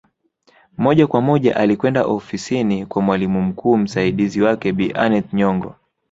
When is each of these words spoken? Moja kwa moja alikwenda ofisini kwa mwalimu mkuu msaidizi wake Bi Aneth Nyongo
Moja 0.77 1.07
kwa 1.07 1.21
moja 1.21 1.55
alikwenda 1.55 2.03
ofisini 2.05 2.85
kwa 2.85 3.01
mwalimu 3.01 3.41
mkuu 3.41 3.77
msaidizi 3.77 4.41
wake 4.41 4.71
Bi 4.71 4.91
Aneth 4.95 5.33
Nyongo 5.33 5.75